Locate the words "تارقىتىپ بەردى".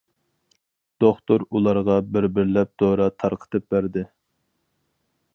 3.25-4.05